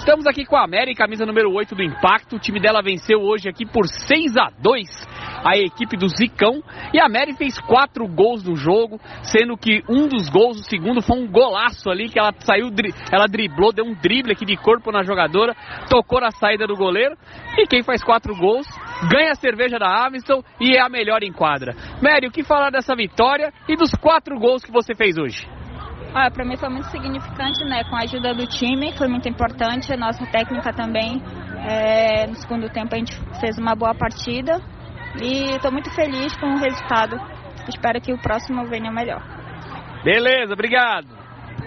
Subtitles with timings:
[0.00, 2.36] Estamos aqui com a América, camisa número 8 do Impacto.
[2.36, 4.88] O time dela venceu hoje aqui por 6 a 2
[5.44, 6.62] a equipe do Zicão.
[6.94, 11.02] E a Mary fez quatro gols no jogo, sendo que um dos gols, o segundo,
[11.02, 12.70] foi um golaço ali que ela saiu,
[13.12, 15.54] ela driblou, deu um drible aqui de corpo na jogadora,
[15.90, 17.14] tocou na saída do goleiro.
[17.58, 18.66] E quem faz quatro gols
[19.12, 21.76] ganha a cerveja da Aviston e é a melhor em quadra.
[22.02, 25.46] Mary, o que falar dessa vitória e dos quatro gols que você fez hoje?
[26.12, 27.84] Ah, para mim foi muito significante, né?
[27.84, 29.92] Com a ajuda do time, foi muito importante.
[29.92, 31.22] A nossa técnica também.
[31.62, 34.60] É, no segundo tempo a gente fez uma boa partida
[35.22, 37.16] e estou muito feliz com o resultado.
[37.68, 39.22] Espero que o próximo venha melhor.
[40.02, 41.19] Beleza, obrigado.